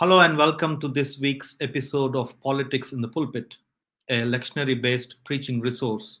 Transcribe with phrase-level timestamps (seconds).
[0.00, 3.56] Hello and welcome to this week's episode of Politics in the Pulpit,
[4.08, 6.20] a lectionary based preaching resource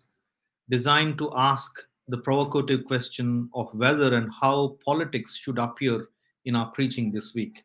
[0.68, 1.70] designed to ask
[2.08, 6.08] the provocative question of whether and how politics should appear
[6.44, 7.62] in our preaching this week.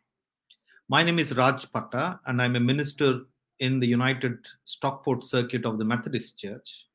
[0.87, 3.21] My name is Raj Patta, and I'm a minister
[3.57, 6.85] in the United Stockport Circuit of the Methodist Church.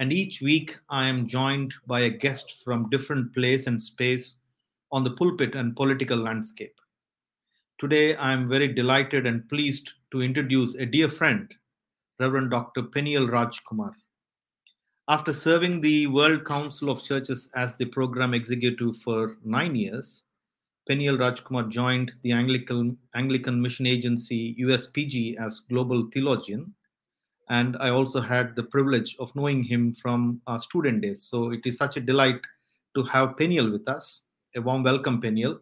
[0.00, 4.38] And each week I am joined by a guest from different place and space
[4.90, 6.74] on the pulpit and political landscape.
[7.80, 11.50] Today I am very delighted and pleased to introduce a dear friend,
[12.18, 12.82] Reverend Dr.
[12.82, 13.92] Peniel Rajkumar.
[15.08, 20.24] After serving the World Council of Churches as the program executive for nine years,
[20.86, 26.74] Peniel Rajkumar joined the Anglican, Anglican Mission Agency USPG as global theologian.
[27.48, 31.22] And I also had the privilege of knowing him from our student days.
[31.22, 32.42] So it is such a delight
[32.94, 34.26] to have Peniel with us.
[34.54, 35.60] A warm welcome, Peniel.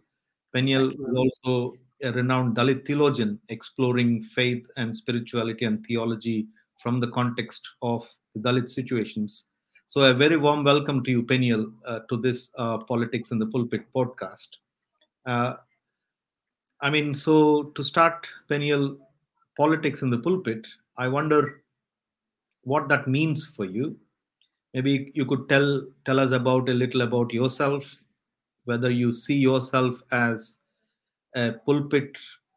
[0.53, 6.47] Peniel is also a renowned Dalit theologian exploring faith and spirituality and theology
[6.83, 9.47] from the context of the Dalit situations.
[9.86, 13.47] So, a very warm welcome to you, Peniel, uh, to this uh, Politics in the
[13.47, 14.48] Pulpit podcast.
[15.25, 15.55] Uh,
[16.81, 18.97] I mean, so to start, Peniel,
[19.56, 21.62] politics in the pulpit, I wonder
[22.62, 23.97] what that means for you.
[24.75, 27.84] Maybe you could tell tell us about a little about yourself,
[28.64, 30.58] whether you see yourself as
[31.34, 32.17] a pulpit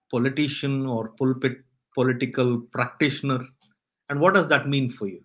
[0.09, 1.57] politician or pulpit
[1.95, 3.45] political practitioner,
[4.09, 5.21] and what does that mean for you?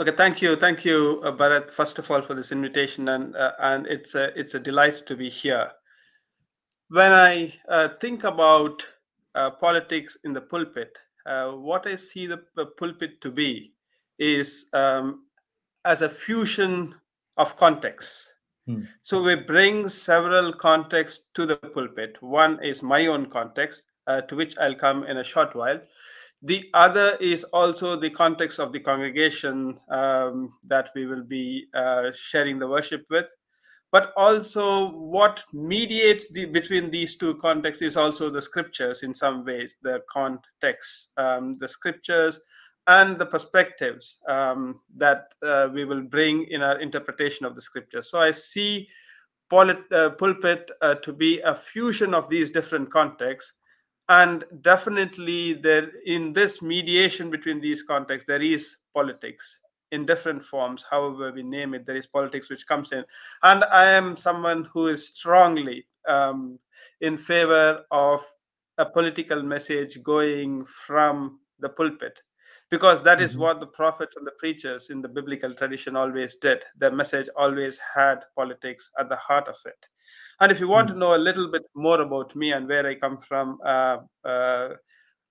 [0.00, 1.68] Okay, thank you, thank you, uh, Bharat.
[1.68, 5.16] First of all, for this invitation, and uh, and it's a it's a delight to
[5.16, 5.72] be here.
[6.88, 8.86] When I uh, think about
[9.34, 12.42] uh, politics in the pulpit, uh, what I see the,
[12.78, 13.74] pulpit to be
[14.18, 15.26] is um,
[15.84, 16.94] as a fusion
[17.36, 18.32] of contexts.
[18.68, 18.82] Hmm.
[19.00, 22.16] So we bring several contexts to the pulpit.
[22.20, 25.80] One is my own context, uh, to which I'll come in a short while
[26.42, 32.12] the other is also the context of the congregation um, that we will be uh,
[32.16, 33.26] sharing the worship with
[33.90, 39.44] but also what mediates the between these two contexts is also the scriptures in some
[39.44, 42.40] ways the context um, the scriptures
[42.88, 48.02] and the perspectives um, that uh, we will bring in our interpretation of the scripture.
[48.02, 48.88] so i see
[49.50, 53.54] uh, pulpit uh, to be a fusion of these different contexts.
[54.10, 59.60] And definitely there in this mediation between these contexts there is politics
[59.90, 63.04] in different forms however we name it there is politics which comes in.
[63.42, 66.58] And i am someone who is strongly um,
[67.00, 68.24] in favor of
[68.78, 72.22] a political message going from the pulpit
[72.70, 73.42] because that is mm-hmm.
[73.42, 77.78] what the prophets and the preachers in the biblical tradition always did their message always
[77.94, 79.86] had politics at the heart of it
[80.40, 80.92] and if you want mm.
[80.92, 84.68] to know a little bit more about me and where I come from, uh, uh,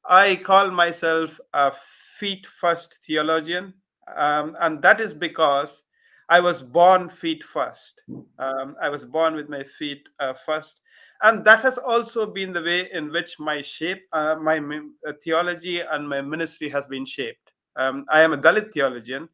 [0.06, 1.72] I call myself a
[2.18, 3.74] feet first theologian.
[4.16, 5.84] Um, and that is because
[6.30, 8.02] I was born feet first.
[8.40, 10.82] Um, I was born with my feet uh, first.
[11.24, 14.60] And that has also been the way in which my shape, uh, my
[15.08, 17.54] uh, theology and my ministry has been shaped.
[17.76, 19.30] Um, I am a Dalit theologian.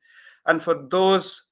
[0.46, 1.44] And for those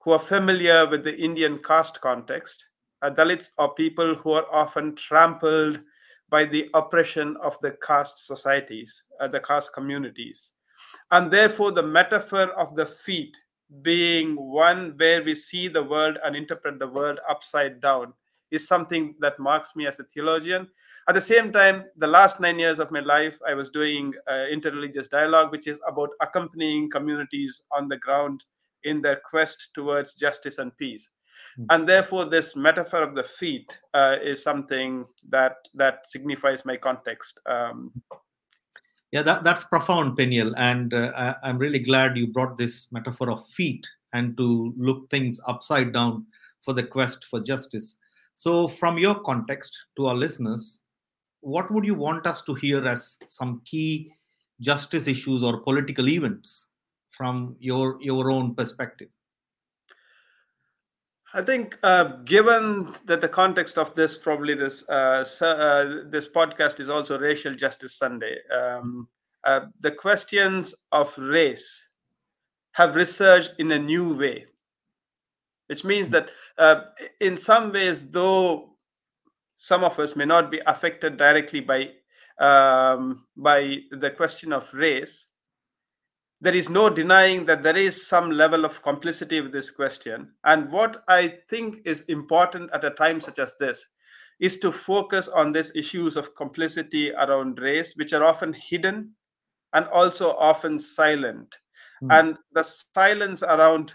[0.00, 2.64] who are familiar with the Indian caste context,
[3.02, 5.80] uh, Dalits are people who are often trampled
[6.28, 10.52] by the oppression of the caste societies, uh, the caste communities.
[11.10, 13.36] And therefore, the metaphor of the feet
[13.82, 18.12] being one where we see the world and interpret the world upside down
[18.50, 20.68] is something that marks me as a theologian.
[21.08, 24.46] At the same time, the last nine years of my life, I was doing uh,
[24.52, 28.44] interreligious dialogue, which is about accompanying communities on the ground
[28.84, 31.10] in their quest towards justice and peace.
[31.56, 31.64] Hmm.
[31.70, 37.40] and therefore this metaphor of the feet uh, is something that that signifies my context
[37.46, 37.92] um,
[39.10, 43.30] yeah that, that's profound peniel and uh, I, i'm really glad you brought this metaphor
[43.30, 46.26] of feet and to look things upside down
[46.62, 47.96] for the quest for justice
[48.44, 50.82] so from your context to our listeners
[51.40, 54.12] what would you want us to hear as some key
[54.60, 56.66] justice issues or political events
[57.10, 59.08] from your your own perspective
[61.32, 66.80] I think, uh, given that the context of this, probably this uh, uh, this podcast
[66.80, 68.38] is also Racial Justice Sunday.
[68.50, 69.06] Um,
[69.44, 71.88] uh, the questions of race
[72.72, 74.46] have researched in a new way,
[75.70, 76.80] which means that uh,
[77.20, 78.70] in some ways, though
[79.54, 81.90] some of us may not be affected directly by
[82.40, 85.28] um, by the question of race,
[86.40, 90.32] there is no denying that there is some level of complicity with this question.
[90.42, 93.86] And what I think is important at a time such as this
[94.40, 99.12] is to focus on these issues of complicity around race, which are often hidden
[99.72, 101.54] and also often silent.
[102.02, 102.18] Mm.
[102.18, 103.94] And the silence around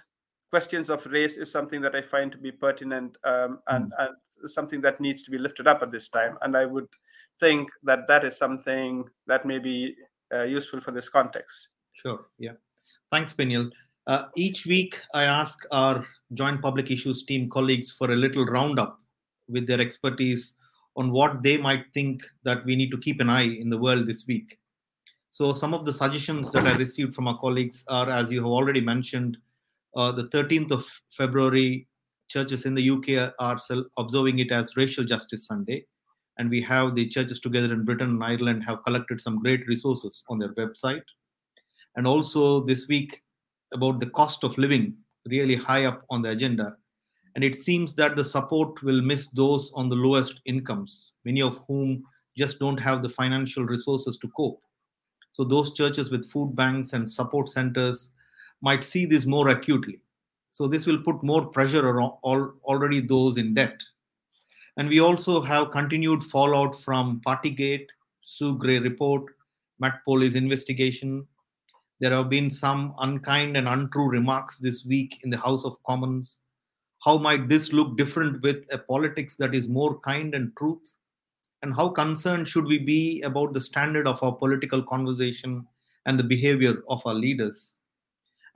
[0.56, 4.00] questions of race is something that I find to be pertinent um, and, mm.
[4.00, 6.38] and something that needs to be lifted up at this time.
[6.44, 6.88] And I would
[7.42, 9.96] think that that is something that may be
[10.34, 11.68] uh, useful for this context.
[11.92, 12.28] Sure.
[12.40, 12.54] Yeah.
[13.12, 13.70] Thanks, Peniel.
[14.08, 18.98] Uh, each week, I ask our joint public issues team colleagues for a little roundup
[19.50, 20.56] with their expertise
[20.96, 24.08] on what they might think that we need to keep an eye in the world
[24.08, 24.58] this week.
[25.32, 28.54] So, some of the suggestions that I received from our colleagues are, as you have
[28.58, 29.38] already mentioned,
[29.96, 31.88] uh, the 13th of February,
[32.28, 33.58] churches in the UK are
[33.98, 35.86] observing it as Racial Justice Sunday.
[36.38, 40.24] And we have the churches together in Britain and Ireland have collected some great resources
[40.28, 41.04] on their website.
[41.96, 43.22] And also this week,
[43.74, 44.96] about the cost of living,
[45.28, 46.76] really high up on the agenda.
[47.36, 51.60] And it seems that the support will miss those on the lowest incomes, many of
[51.68, 52.04] whom
[52.38, 54.62] just don't have the financial resources to cope.
[55.32, 58.12] So, those churches with food banks and support centers
[58.62, 60.00] might see this more acutely.
[60.50, 63.82] So, this will put more pressure on all, already those in debt.
[64.78, 67.88] And we also have continued fallout from Partygate,
[68.22, 69.24] Sue Gray report,
[69.80, 71.28] Met Police's investigation.
[72.00, 76.40] There have been some unkind and untrue remarks this week in the House of Commons.
[77.04, 80.96] How might this look different with a politics that is more kind and truth?
[81.62, 85.66] And how concerned should we be about the standard of our political conversation
[86.06, 87.76] and the behavior of our leaders?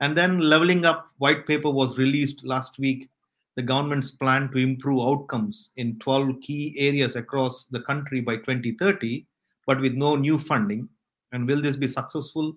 [0.00, 3.10] And then Leveling Up white paper was released last week
[3.56, 9.26] the government's plan to improve outcomes in 12 key areas across the country by 2030,
[9.66, 10.88] but with no new funding.
[11.32, 12.56] And will this be successful?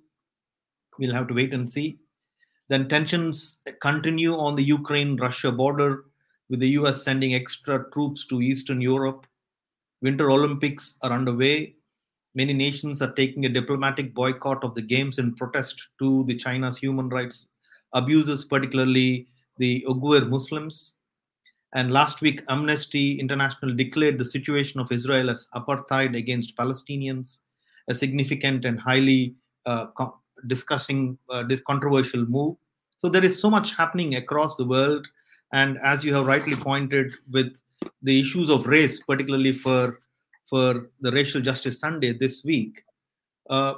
[0.98, 1.98] We'll have to wait and see.
[2.70, 6.06] Then tensions continue on the Ukraine Russia border,
[6.50, 9.26] with the US sending extra troops to Eastern Europe.
[10.02, 11.76] Winter Olympics are underway.
[12.36, 16.78] Many nations are taking a diplomatic boycott of the games in protest to the China's
[16.78, 17.48] human rights
[17.94, 19.28] abuses, particularly
[19.58, 20.96] the Uyghur Muslims.
[21.76, 27.40] And last week, Amnesty International declared the situation of Israel as apartheid against Palestinians,
[27.88, 29.36] a significant and highly
[29.66, 29.88] uh,
[30.48, 32.56] discussing uh, this controversial move.
[32.98, 35.08] So there is so much happening across the world,
[35.52, 37.56] and as you have rightly pointed, with
[38.02, 40.00] the issues of race, particularly for
[40.50, 42.84] for the Racial Justice Sunday this week.
[43.50, 43.76] Uh,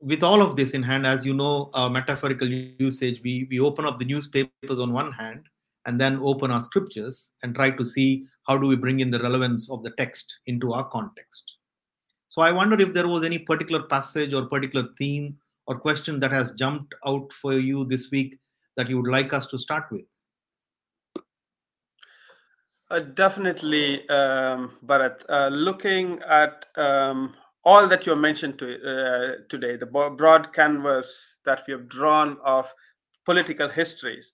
[0.00, 3.84] with all of this in hand, as you know, our metaphorical usage, we, we open
[3.84, 5.44] up the newspapers on one hand
[5.86, 9.20] and then open our scriptures and try to see how do we bring in the
[9.20, 11.56] relevance of the text into our context.
[12.28, 15.36] So I wonder if there was any particular passage or particular theme
[15.66, 18.38] or question that has jumped out for you this week
[18.76, 20.04] that you would like us to start with.
[22.90, 25.22] Uh, definitely, um, Bharat.
[25.28, 27.34] Uh, looking at um,
[27.64, 32.72] all that you mentioned to, uh, today, the broad canvas that we have drawn of
[33.24, 34.32] political histories,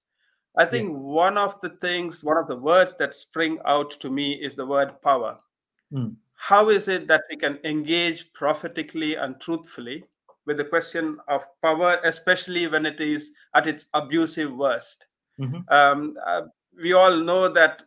[0.57, 0.97] I think yeah.
[0.97, 4.65] one of the things, one of the words that spring out to me is the
[4.65, 5.39] word power.
[5.93, 6.17] Mm.
[6.35, 10.05] How is it that we can engage prophetically and truthfully
[10.47, 15.07] with the question of power, especially when it is at its abusive worst?
[15.39, 15.61] Mm-hmm.
[15.69, 16.43] Um, uh,
[16.81, 17.83] we all know that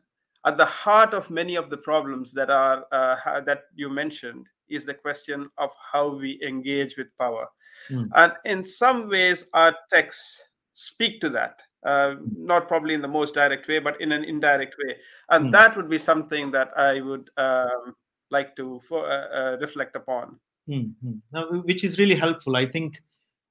[0.45, 4.85] at the heart of many of the problems that are uh, that you mentioned is
[4.85, 7.47] the question of how we engage with power.
[7.89, 8.09] Mm.
[8.15, 11.59] And in some ways, our texts speak to that.
[11.85, 14.95] Uh, not probably in the most direct way, but in an indirect way.
[15.29, 15.51] And mm.
[15.53, 17.95] that would be something that I would um,
[18.31, 20.39] like to uh, uh, reflect upon.
[20.67, 21.13] Mm-hmm.
[21.33, 22.55] Now, which is really helpful.
[22.55, 23.01] I think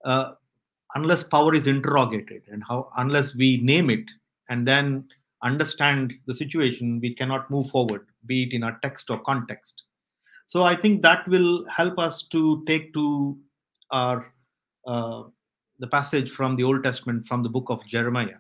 [0.05, 0.33] uh,
[0.95, 4.05] unless power is interrogated and how unless we name it
[4.49, 5.05] and then
[5.43, 9.85] understand the situation, we cannot move forward, be it in our text or context.
[10.47, 13.39] So I think that will help us to take to
[13.91, 14.33] our
[14.87, 15.25] uh,
[15.79, 18.39] the passage from the Old Testament from the book of Jeremiah.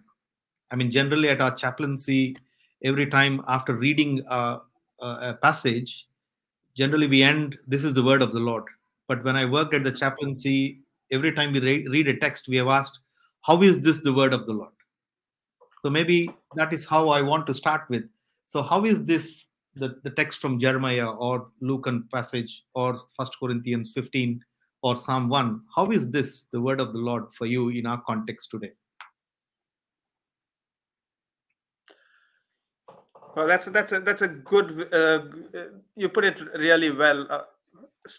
[0.70, 2.36] I mean, generally at our chaplaincy,
[2.82, 4.60] every time after reading a,
[5.00, 6.08] a passage,
[6.76, 8.64] generally we end, "This is the word of the Lord."
[9.06, 10.80] But when I worked at the chaplaincy,
[11.12, 13.00] every time we re- read a text, we have asked,
[13.42, 14.72] "How is this the word of the Lord?"
[15.80, 18.04] So maybe that is how I want to start with.
[18.46, 23.92] So how is this the, the text from Jeremiah or Lucan passage or First Corinthians
[23.92, 24.44] 15
[24.82, 25.60] or Psalm 1.
[25.74, 28.72] How is this the word of the Lord for you in our context today?
[33.36, 34.92] Well, that's that's a, that's a good.
[34.92, 35.20] Uh,
[35.94, 37.26] you put it really well.
[37.30, 37.42] Uh,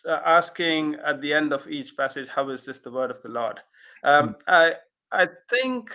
[0.05, 3.27] uh, asking at the end of each passage, "How is this the word of the
[3.27, 3.59] Lord?"
[4.03, 4.35] Um, mm.
[4.47, 4.75] I
[5.11, 5.91] I think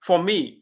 [0.00, 0.58] for me,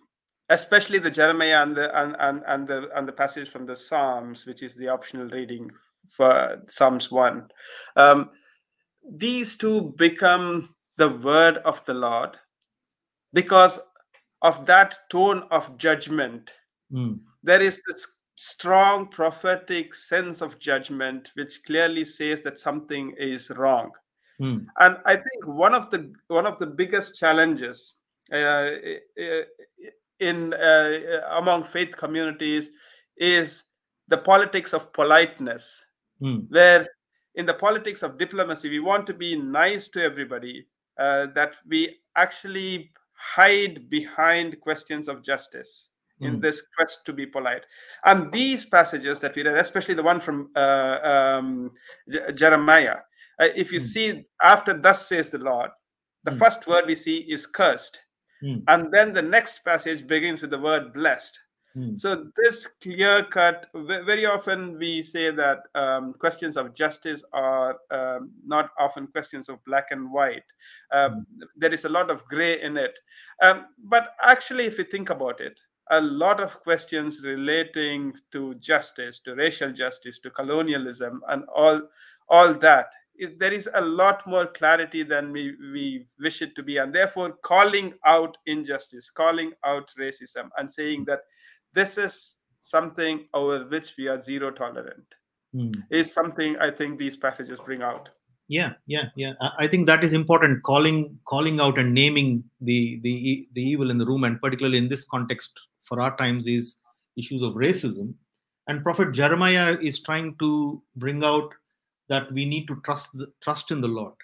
[0.48, 4.46] especially the Jeremiah and the and, and, and the and the passage from the Psalms,
[4.46, 5.70] which is the optional reading
[6.10, 7.48] for Psalms one.
[7.96, 8.30] Um,
[9.10, 12.36] these two become the word of the Lord
[13.32, 13.78] because
[14.42, 16.50] of that tone of judgment.
[16.92, 17.20] Mm.
[17.42, 23.90] There is this strong prophetic sense of judgment which clearly says that something is wrong.
[24.40, 24.66] Mm.
[24.78, 27.94] And I think one of the one of the biggest challenges
[28.32, 28.70] uh,
[30.20, 32.70] in uh, among faith communities
[33.16, 33.64] is
[34.08, 35.84] the politics of politeness,
[36.20, 36.50] Mm.
[36.50, 36.86] where
[37.36, 40.66] in the politics of diplomacy we want to be nice to everybody,
[40.98, 46.42] uh, that we actually hide behind questions of justice in Mm.
[46.42, 47.64] this quest to be polite.
[48.04, 51.70] And these passages that we read, especially the one from uh, um,
[52.10, 52.96] Je- Jeremiah,
[53.40, 53.92] uh, if you Mm.
[53.92, 55.70] see after "Thus says the Lord,"
[56.24, 56.38] the Mm.
[56.38, 58.00] first word we see is "cursed,"
[58.42, 58.62] Mm.
[58.68, 61.40] and then the next passage begins with the word "blessed."
[61.76, 61.98] Mm.
[61.98, 63.66] So this clear cut.
[63.74, 69.62] Very often we say that um, questions of justice are um, not often questions of
[69.64, 70.44] black and white.
[70.92, 71.26] Um,
[71.56, 72.98] there is a lot of gray in it.
[73.42, 79.20] Um, but actually, if you think about it, a lot of questions relating to justice,
[79.20, 81.82] to racial justice, to colonialism, and all
[82.28, 82.86] all that.
[83.38, 87.32] There is a lot more clarity than we, we wish it to be, and therefore
[87.44, 91.20] calling out injustice, calling out racism, and saying that
[91.74, 95.04] this is something over which we are zero tolerant
[95.54, 95.74] Mm.
[95.90, 98.10] is something I think these passages bring out.
[98.48, 99.32] yeah yeah yeah
[99.64, 100.98] I- think that is important calling
[101.30, 102.28] calling out and naming
[102.68, 103.14] the the
[103.54, 106.68] the evil in the room and particularly in this context for our times is
[107.22, 108.12] issues of racism
[108.68, 110.50] and prophet jeremiah is trying to
[111.04, 111.48] bring out
[112.08, 114.14] that we need to trust the, trust in the lord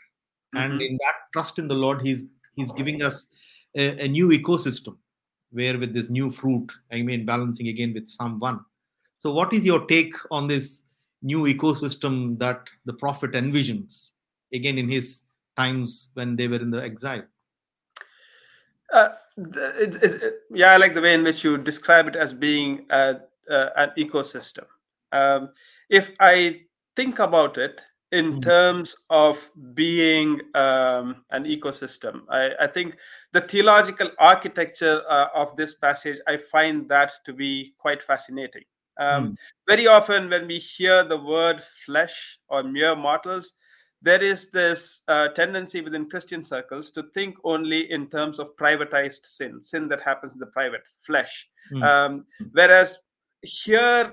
[0.55, 0.87] and Mhm.
[0.89, 2.25] in that trust in the lord he's
[2.57, 3.27] he's giving us
[3.77, 4.97] a, a new ecosystem
[5.51, 8.61] where with this new fruit i mean balancing again with psalm 1
[9.17, 10.83] so what is your take on this
[11.23, 14.11] new ecosystem that the prophet envisions
[14.53, 15.25] again in his
[15.57, 17.25] times when they were in the exile
[18.93, 22.33] Uh, the- it- it- yeah, I like the way in which you describe it as
[22.33, 24.67] being a, uh, an ecosystem.
[25.11, 25.49] Um,
[25.89, 27.83] if I think about it
[28.13, 28.43] in Mhm.
[28.43, 32.97] terms of being um, an ecosystem, I, I think
[33.33, 38.65] the theological architecture uh, of this passage, I find that to be quite fascinating.
[39.01, 39.37] Um,
[39.67, 43.53] Very often, when we hear the word flesh or mere mortals,
[44.01, 49.27] there is this uh, tendency within Christian circles to think only in terms of privatized
[49.27, 51.49] sin, sin that happens in the private flesh.
[51.73, 51.83] Mm.
[51.83, 52.99] Um, whereas
[53.43, 54.13] here,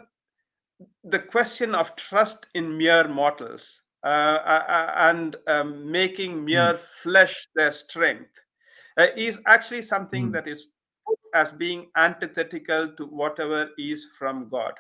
[1.04, 7.48] the question of trust in mere mortals uh, uh, uh, and um, making mere flesh
[7.56, 8.40] their strength
[8.98, 10.34] uh, is actually something Mm.
[10.34, 10.68] that is
[11.08, 14.74] put as being antithetical to whatever is from God.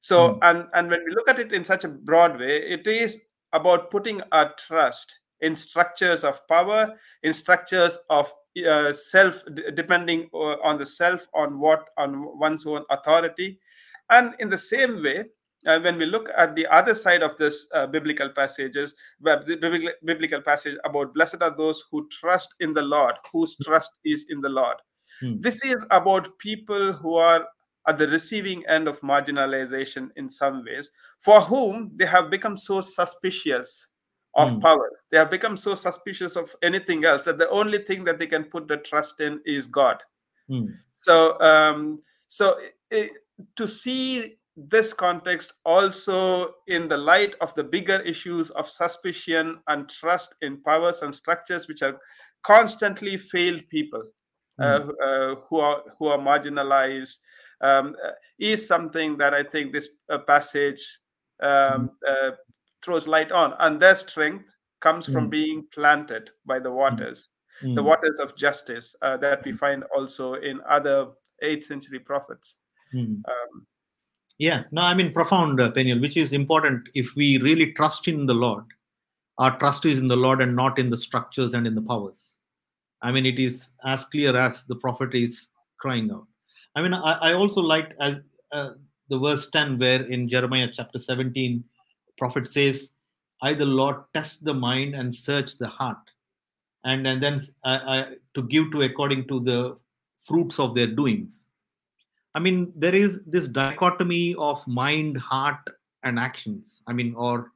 [0.00, 0.38] So, Mm.
[0.42, 3.90] and and when we look at it in such a broad way, it is about
[3.90, 8.32] putting our trust in structures of power, in structures of
[8.68, 9.42] uh, self,
[9.74, 13.60] depending uh, on the self, on what, on one's own authority,
[14.10, 15.24] and in the same way.
[15.66, 19.90] Uh, when we look at the other side of this uh, biblical passages, the biblical,
[20.04, 24.40] biblical passage about blessed are those who trust in the Lord, whose trust is in
[24.40, 24.76] the Lord.
[25.20, 25.40] Hmm.
[25.40, 27.44] This is about people who are
[27.88, 32.80] at the receiving end of marginalization in some ways, for whom they have become so
[32.80, 33.88] suspicious
[34.36, 34.58] of Hmm.
[34.60, 34.90] power.
[35.10, 38.44] They have become so suspicious of anything else that the only thing that they can
[38.44, 40.00] put the trust in is God.
[40.48, 40.68] Mm.
[40.94, 42.60] So, um, so
[42.92, 43.10] i-
[43.56, 49.88] to see this context also in the light of the bigger issues of suspicion and
[49.88, 51.96] trust in powers and structures which are
[52.42, 54.02] constantly failed people
[54.60, 57.18] uh, uh, who are who are marginalized
[57.60, 58.10] um, uh,
[58.40, 60.98] is something that I think this uh, passage
[61.40, 62.32] um, uh,
[62.82, 64.50] throws light on, and their strength
[64.80, 65.30] comes from Mm.
[65.30, 67.28] being planted by the waters
[67.62, 67.84] the Mm.
[67.84, 71.08] waters of justice uh, that we find also in other
[71.42, 72.56] 8th century prophets.
[72.94, 73.22] Mm.
[73.26, 73.66] Um,
[74.38, 78.26] Yeah, no, I mean profound, uh, Peniel, which is important if we really trust in
[78.26, 78.64] the Lord.
[79.38, 82.36] Our trust is in the Lord and not in the structures and in the powers.
[83.02, 86.26] I mean, it is as clear as the prophet is crying out.
[86.74, 88.20] I mean, I, I also liked as
[88.52, 88.70] uh,
[89.08, 91.64] the verse 10, where in Jeremiah chapter 17,
[92.16, 92.92] prophet says,
[93.42, 95.98] I, the Lord, test the mind and search the heart,
[96.84, 98.04] and, and then uh, uh,
[98.34, 99.76] to give to according to the
[100.24, 101.47] fruits of their doings.
[102.38, 105.58] I mean, there is this dichotomy of mind, heart,
[106.04, 106.82] and actions.
[106.86, 107.50] I mean, or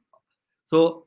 [0.65, 1.05] so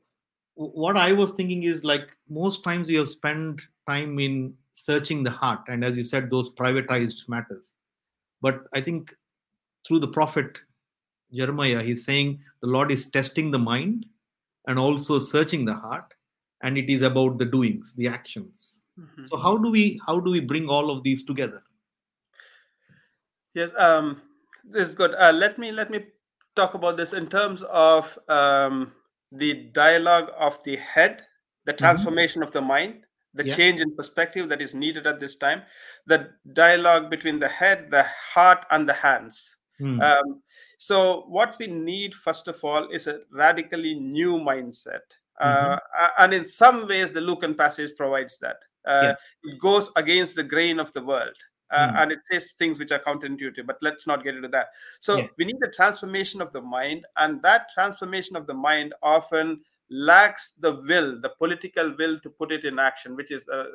[0.55, 5.29] what I was thinking is like most times we have spent time in searching the
[5.29, 7.75] heart, and as you said, those privatized matters.
[8.41, 9.13] But I think
[9.87, 10.57] through the prophet
[11.31, 14.07] Jeremiah, he's saying the Lord is testing the mind
[14.65, 16.15] and also searching the heart,
[16.63, 18.81] and it is about the doings, the actions.
[18.99, 19.25] Mm-hmm.
[19.25, 21.61] So how do we how do we bring all of these together?
[23.57, 24.21] Yes, um,
[24.63, 25.15] this is good.
[25.15, 26.05] Uh, let me let me
[26.55, 28.91] talk about this in terms of um,
[29.31, 31.23] the dialogue of the head,
[31.65, 31.83] the mm-hmm.
[31.83, 32.49] transformation mm-hmm.
[32.49, 33.55] of the mind, the yeah.
[33.55, 35.63] change in perspective that is needed at this time,
[36.05, 39.55] the dialogue between the head, the heart, and the hands.
[39.81, 40.03] Mm.
[40.03, 40.43] Um,
[40.77, 45.17] so, what we need, first of all, is a radically new mindset.
[45.41, 45.73] Mm-hmm.
[45.99, 48.57] Uh, and in some ways, the Lucan passage provides that.
[48.85, 49.15] Uh, yeah.
[49.51, 51.35] It goes against the grain of the world.
[51.69, 52.01] Uh, mm.
[52.01, 54.67] and it says things which are counterintuitive but let's not get into that
[55.01, 55.27] so yeah.
[55.37, 59.59] we need a transformation of the mind and that transformation of the mind often
[59.89, 63.65] lacks the will the political will to put it in action which is uh,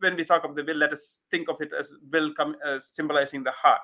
[0.00, 2.86] when we talk of the will let us think of it as will come as
[2.86, 3.80] symbolizing the heart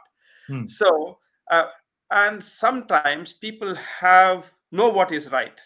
[0.51, 0.69] mm.
[0.69, 1.19] so
[1.51, 1.65] uh,
[2.11, 5.61] and sometimes people have know what is right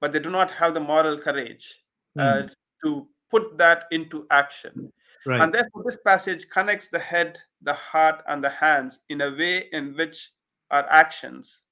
[0.00, 1.82] but they do not have the moral courage
[2.18, 2.50] mm.
[2.82, 4.92] to put that into action
[5.26, 5.40] Right.
[5.40, 9.68] And therefore, this passage connects the head, the heart, and the hands in a way
[9.72, 10.30] in which
[10.70, 11.62] our actions,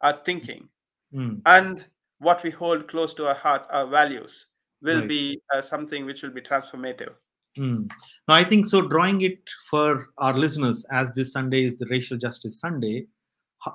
[0.00, 0.68] our thinking,
[1.14, 1.40] mm.
[1.46, 1.84] and
[2.18, 4.46] what we hold close to our hearts, our values,
[4.82, 5.08] will right.
[5.08, 7.14] be uh, something which will be transformative.
[7.58, 7.90] Mm.
[8.26, 8.82] Now, I think so.
[8.82, 9.38] Drawing it
[9.70, 13.06] for our listeners, as this Sunday is the Racial Justice Sunday,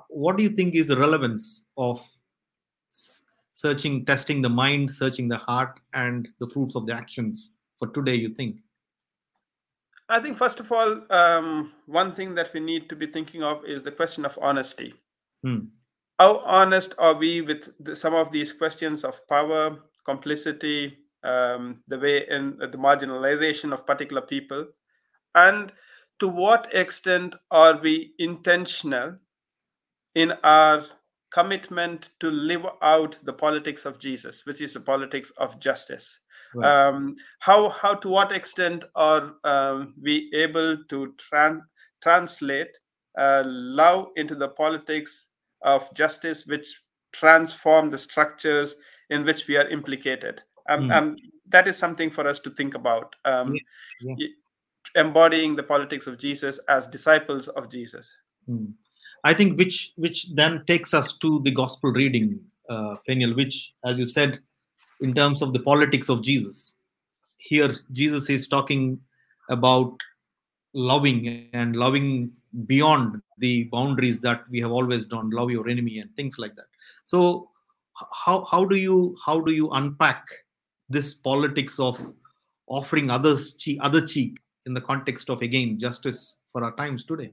[0.08, 2.02] what do you think is the relevance of
[3.52, 8.14] searching, testing the mind, searching the heart, and the fruits of the actions for today?
[8.14, 8.56] You think?
[10.08, 13.64] I think, first of all, um, one thing that we need to be thinking of
[13.64, 14.94] is the question of honesty.
[15.42, 15.66] Hmm.
[16.18, 21.98] How honest are we with the, some of these questions of power, complicity, um, the
[21.98, 24.66] way in uh, the marginalization of particular people?
[25.34, 25.72] And
[26.20, 29.16] to what extent are we intentional
[30.14, 30.84] in our
[31.32, 36.20] commitment to live out the politics of Jesus, which is the politics of justice?
[36.54, 36.88] Right.
[36.88, 41.62] Um, how how to what extent are um, we able to tran-
[42.02, 42.70] translate
[43.18, 45.26] uh, love into the politics
[45.62, 46.80] of justice, which
[47.12, 48.76] transform the structures
[49.10, 50.42] in which we are implicated?
[50.68, 51.16] Um, mm.
[51.48, 53.16] that is something for us to think about.
[53.24, 53.54] Um,
[54.00, 54.14] yeah.
[54.16, 54.28] Yeah.
[54.96, 58.12] Embodying the politics of Jesus as disciples of Jesus.
[58.48, 58.74] Mm.
[59.24, 63.98] I think which which then takes us to the gospel reading, uh, Peniel, which, as
[63.98, 64.40] you said,
[65.04, 66.76] in terms of the politics of Jesus.
[67.36, 69.00] Here, Jesus is talking
[69.50, 69.92] about
[70.74, 72.32] loving and loving
[72.66, 76.66] beyond the boundaries that we have always done love your enemy and things like that
[77.04, 77.48] so
[78.24, 80.24] how how do you how do you unpack
[80.88, 82.00] this politics of
[82.66, 87.30] offering others cheek, other cheek in the context of again justice for our times today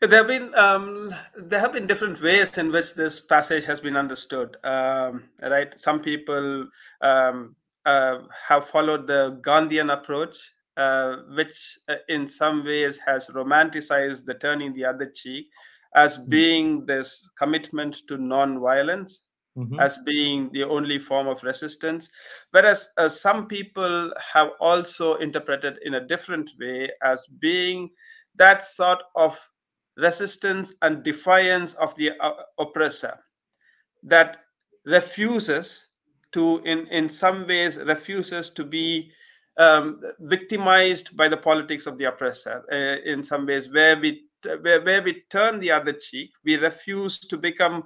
[0.00, 3.96] there have been um, there have been different ways in which this passage has been
[3.96, 4.56] understood.
[4.62, 6.68] Um, right, some people
[7.00, 14.24] um, uh, have followed the Gandhian approach, uh, which uh, in some ways has romanticized
[14.24, 15.46] the turning the other cheek
[15.94, 16.28] as mm-hmm.
[16.28, 19.22] being this commitment to non-violence,
[19.56, 19.80] mm-hmm.
[19.80, 22.08] as being the only form of resistance.
[22.52, 27.90] Whereas uh, some people have also interpreted in a different way as being
[28.36, 29.36] that sort of
[29.98, 33.18] resistance and defiance of the uh, oppressor
[34.02, 34.38] that
[34.86, 35.88] refuses
[36.32, 39.10] to in in some ways refuses to be
[39.58, 44.22] um, victimized by the politics of the oppressor uh, in some ways where we
[44.60, 47.82] where, where we turn the other cheek we refuse to become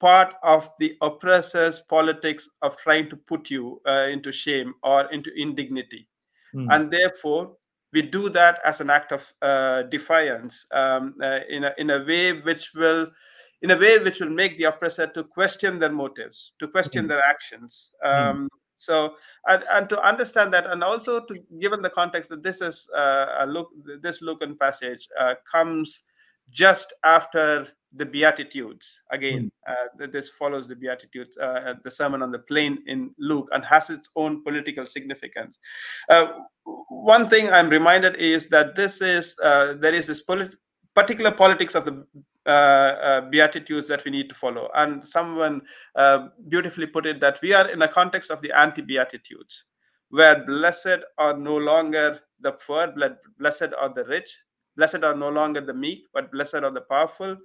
[0.00, 5.30] part of the oppressor's politics of trying to put you uh, into shame or into
[5.34, 6.06] indignity
[6.54, 6.66] mm.
[6.70, 7.56] and therefore
[7.94, 12.04] we do that as an act of uh, defiance um, uh, in, a, in a
[12.04, 13.06] way which will
[13.62, 17.10] in a way which will make the oppressor to question their motives to question mm-hmm.
[17.10, 18.46] their actions um, mm-hmm.
[18.74, 19.14] so
[19.46, 23.26] and, and to understand that and also to given the context that this is uh,
[23.38, 23.68] a look
[24.02, 26.02] this Lucan passage uh, comes
[26.50, 29.00] just after the Beatitudes.
[29.10, 30.02] Again, mm.
[30.02, 33.90] uh, this follows the Beatitudes, uh, the Sermon on the Plain in Luke, and has
[33.90, 35.58] its own political significance.
[36.08, 36.26] Uh,
[36.88, 40.56] one thing I'm reminded is that this is uh, there is this polit-
[40.94, 42.06] particular politics of the
[42.46, 45.62] uh, uh, Beatitudes that we need to follow, and someone
[46.48, 49.64] beautifully put it that we are in a context of the anti-Beatitudes,
[50.10, 52.92] where blessed are no longer the poor,
[53.38, 54.42] blessed are the rich,
[54.76, 57.36] blessed are no longer the meek, but blessed are the powerful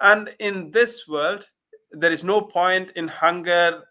[0.00, 1.46] and in this world
[1.92, 3.84] there is no point in hunger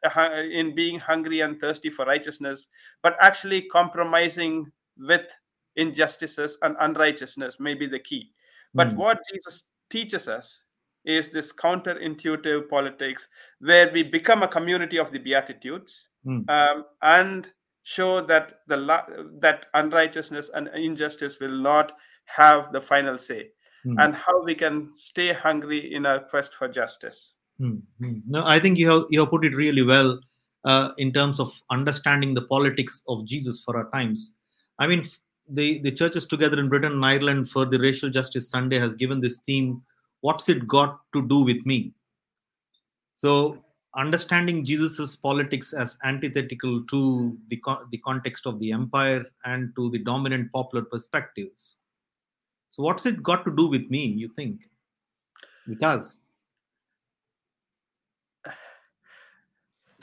[0.51, 2.67] in being hungry and thirsty for righteousness
[3.01, 5.33] but actually compromising with
[5.75, 8.31] injustices and unrighteousness may be the key.
[8.73, 8.97] But Mm.
[8.97, 10.63] what Jesus teaches us
[11.05, 13.27] is this counterintuitive politics
[13.59, 16.49] where we become a community of the Beatitudes Mm.
[16.49, 17.51] um, and
[17.83, 18.77] show that the
[19.41, 23.51] that unrighteousness and injustice will not have the final say
[23.85, 23.95] Mm.
[23.99, 28.19] and how we can stay hungry in our quest for justice Hmm, hmm.
[28.27, 30.19] No, I think you have you have put it really well
[30.65, 34.35] uh, in terms of understanding the politics of Jesus for our times.
[34.79, 35.07] I mean,
[35.49, 39.21] the the churches together in Britain and Ireland for the Racial Justice Sunday has given
[39.21, 39.83] this theme:
[40.21, 41.93] "What's it got to do with me?"
[43.13, 43.63] So,
[43.95, 49.99] understanding Jesus's politics as antithetical to the the context of the empire and to the
[49.99, 51.77] dominant popular perspectives.
[52.73, 54.07] So, what's it got to do with me?
[54.07, 54.61] You think
[55.67, 56.23] with us?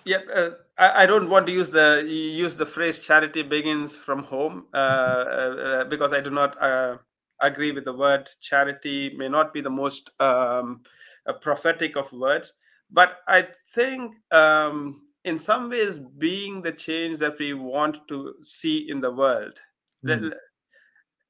[0.05, 4.23] yeah uh, I, I don't want to use the use the phrase charity begins from
[4.23, 6.97] home uh, uh, because i do not uh,
[7.41, 10.83] agree with the word charity may not be the most um,
[11.27, 12.55] uh, prophetic of words
[12.91, 13.43] but i
[13.75, 19.11] think um, in some ways being the change that we want to see in the
[19.11, 19.59] world
[20.03, 20.33] Mm.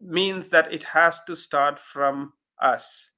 [0.01, 3.11] Means that it has to start from us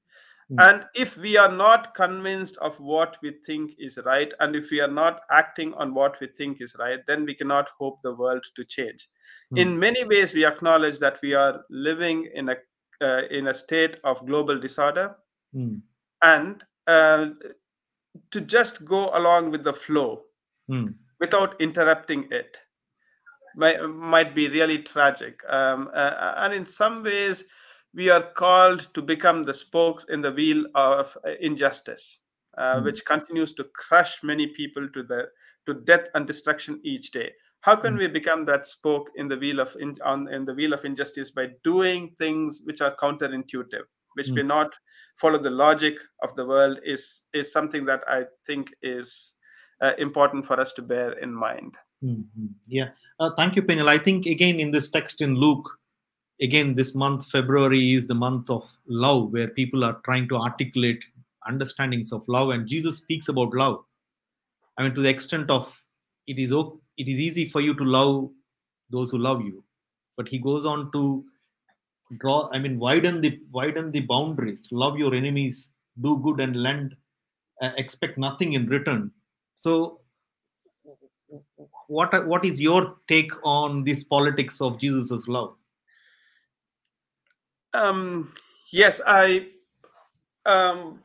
[0.51, 0.57] Mm.
[0.61, 4.81] and if we are not convinced of what we think is right and if we
[4.81, 8.45] are not acting on what we think is right then we cannot hope the world
[8.57, 9.09] to change
[9.53, 9.59] Mm.
[9.63, 12.57] in many ways we acknowledge that we are living in a
[13.01, 15.17] uh, in a state of global disorder
[15.53, 15.77] Hmm.
[16.23, 17.31] and uh,
[18.31, 20.25] to just go along with the flow
[20.69, 20.89] Hmm.
[21.21, 22.59] without interrupting it
[23.57, 25.41] might, might be really tragic.
[25.49, 27.45] Um, uh, and in some ways,
[27.95, 32.19] we are called to become the spokes in the wheel of uh, injustice,
[32.59, 32.85] uh, Mm.
[32.85, 35.29] which continues to crush many people to the
[35.67, 37.33] to death and destruction each day.
[37.61, 37.99] How can Mm.
[37.99, 41.31] we become that spoke in the wheel of in, on in the wheel of injustice
[41.31, 43.85] by doing things which are counterintuitive,
[44.15, 44.35] which Mm.
[44.35, 44.75] may not
[45.17, 46.79] follow the logic of the world?
[46.85, 49.35] Is is something that I think is
[49.83, 51.77] uh, important for us to bear in mind.
[52.03, 52.55] Mhm.
[52.67, 52.91] Yeah.
[53.23, 53.89] Uh, thank you, Peniel.
[53.89, 55.79] I think, again, in this text in Luke,
[56.41, 61.05] again, this month, February, is the month of love, where people are trying to articulate
[61.47, 62.51] understandings of love.
[62.51, 63.85] And Jesus speaks about love.
[64.77, 65.73] I mean, to the extent of
[66.27, 68.29] it is it is easy for you to love
[68.91, 69.63] those who love you.
[70.17, 71.25] But he goes on to
[72.19, 76.97] draw, I mean, widen the, widen the boundaries, love your enemies, do good and lend,
[77.61, 79.13] uh, expect nothing in return.
[79.55, 80.01] So,
[81.93, 85.55] what what is your take on this politics of Jesus' love?
[87.75, 88.33] Um,
[88.73, 89.49] yes, I.
[90.45, 91.01] Um,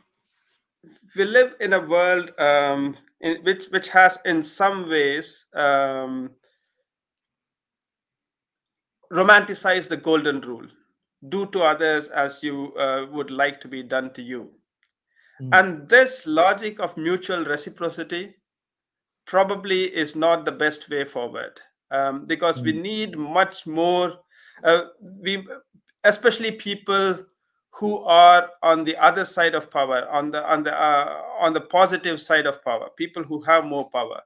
[1.15, 6.31] we live in a world um, in which which has, in some ways, um,
[9.11, 10.67] romanticized the golden rule:
[11.29, 14.49] do to others as you uh, would like to be done to you.
[15.41, 15.49] Mm.
[15.59, 18.35] And this logic of mutual reciprocity
[19.27, 21.61] probably is not the best way forward
[21.91, 22.81] um, because we Mm.
[22.81, 24.13] need much more.
[24.63, 24.85] Uh,
[25.21, 25.45] we,
[26.03, 27.19] especially people
[27.79, 31.61] who are on the other side of power, on the on the uh, on the
[31.61, 34.21] positive side of power, people who have more power,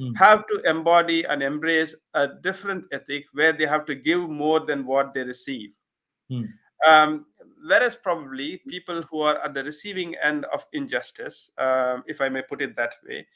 [0.00, 0.16] Mm.
[0.16, 4.86] have to embody and embrace a different ethic where they have to give more than
[4.86, 5.70] what they receive.
[6.30, 6.48] Mm.
[6.86, 7.26] Um,
[7.66, 12.42] whereas probably people who are at the receiving end of injustice, um, if I may
[12.42, 13.26] put it that way,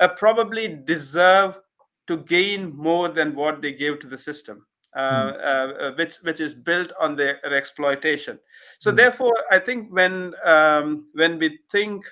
[0.00, 1.58] uh, probably deserve
[2.06, 6.40] to gain more than what they gave to the system, uh, uh, uh, which which
[6.40, 8.38] is built on their exploitation.
[8.78, 8.96] So Mm.
[8.96, 12.06] therefore, I think when um, when we think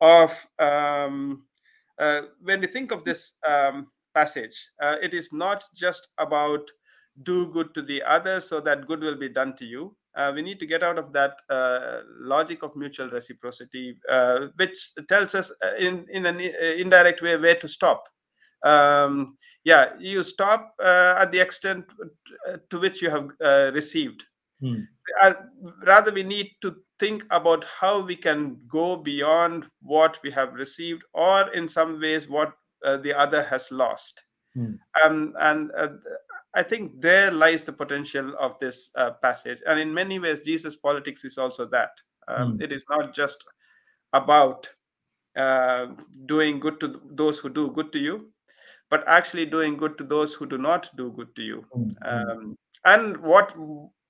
[0.00, 1.44] of um,
[1.98, 6.70] uh, when we think of this um, passage, uh, it is not just about
[7.22, 9.96] do good to the other so that good will be done to you.
[10.16, 14.92] Uh, we need to get out of that uh, logic of mutual reciprocity, uh, which
[15.08, 18.08] tells us uh, in in an uh, indirect way where to stop.
[18.64, 21.84] Um, yeah, you stop uh, at the extent
[22.70, 24.22] to which you have uh, received.
[24.62, 24.86] Mm.
[25.22, 25.34] Uh,
[25.84, 31.02] rather, we need to think about how we can go beyond what we have received,
[31.12, 32.52] or in some ways, what
[32.84, 34.22] uh, the other has lost.
[34.56, 34.78] Mm.
[35.04, 35.70] Um, and
[36.54, 39.60] I think there lies the potential of this uh, passage.
[39.66, 41.90] And in many ways, Jesus' politics is also that.
[42.28, 42.62] Um, Mm.
[42.62, 43.44] It is not just
[44.12, 44.68] about
[45.36, 45.86] uh,
[46.26, 48.30] doing good to those who do good to you,
[48.88, 51.64] but actually doing good to those who do not do good to you.
[51.76, 51.90] Mm.
[52.06, 53.54] Um, and what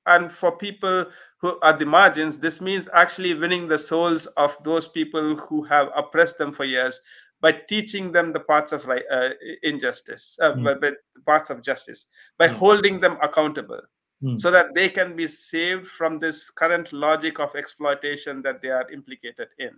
[0.06, 1.06] and for people
[1.38, 5.90] who are the margins, this means actually winning the souls of those people who have
[5.96, 7.00] oppressed them for years
[7.44, 9.28] by teaching them the parts of right, uh,
[9.62, 10.64] injustice, uh, Mm.
[10.64, 12.06] by, by the parts of justice,
[12.38, 12.54] by Mm.
[12.62, 13.82] holding them accountable.
[14.22, 14.40] mm.
[14.40, 18.86] so that they can be saved from this current logic of exploitation that they are
[18.90, 19.72] implicated in.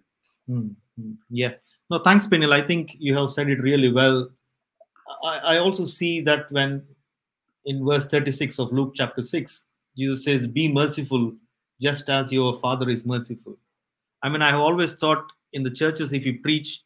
[0.48, 0.76] Mm.
[1.28, 1.54] Yeah.
[1.90, 2.52] No, thanks, Peniel.
[2.52, 4.30] I think you have said it really well.
[5.24, 6.86] I, I also see that when
[7.64, 9.64] in verse 36 of Luke chapter 6,
[9.98, 11.32] Jesus says, Be merciful
[11.80, 13.56] just as your Father is merciful.
[14.22, 15.24] I mean, I have always thought
[15.54, 16.82] in the churches, if you preach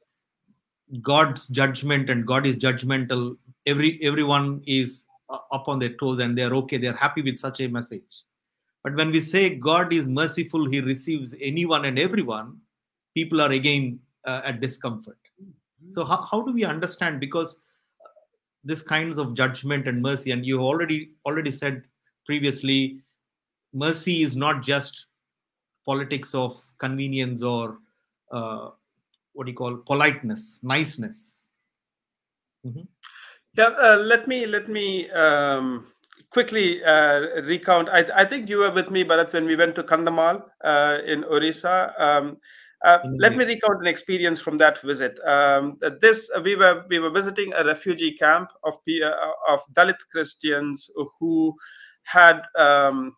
[1.03, 6.55] God's judgment and God is judgmental, every everyone is up on their toes and they're
[6.55, 8.25] okay, they're happy with such a message.
[8.83, 12.59] But when we say God is merciful, He receives anyone and everyone,
[13.15, 15.19] people are again uh, at discomfort.
[15.91, 17.21] So, how, how do we understand?
[17.21, 17.57] Because
[18.05, 18.09] uh,
[18.65, 21.85] this kinds of judgment and mercy, and you already already said
[22.27, 23.01] previously,
[23.73, 25.07] mercy is not just
[25.87, 27.79] politics of convenience or
[28.31, 28.71] uh,
[29.33, 31.49] what do you call politeness, niceness.
[32.67, 32.83] Mm-hmm.
[33.57, 35.87] Yeah, uh, let me let me um,
[36.31, 37.89] quickly uh, recount.
[37.89, 41.25] I, I, think you were with me, Bharat, when we went to Kandhamal uh, in
[41.25, 41.93] Orissa.
[41.99, 42.37] Um,
[42.85, 45.19] uh, let me recount an experience from that visit.
[45.27, 49.11] Um, this we were we were visiting a refugee camp of uh,
[49.49, 51.55] of Dalit Christians who
[52.05, 53.15] had um,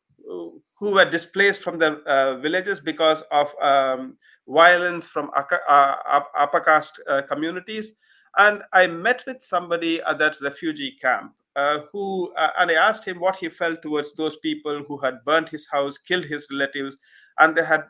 [0.79, 4.17] who were displaced from their uh, villages because of um,
[4.49, 7.95] violence from upper caste communities
[8.39, 13.05] and I met with somebody at that refugee camp uh, who, uh, and I asked
[13.05, 16.97] him what he felt towards those people who had burnt his house, killed his relatives,
[17.39, 17.85] and they had